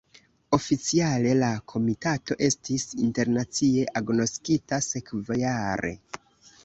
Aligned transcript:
Oficiale, 0.57 1.33
la 1.43 1.49
komitato 1.73 2.37
estis 2.47 2.87
internacie 3.09 3.85
agnoskita 4.01 4.81
sekvajare. 4.87 5.93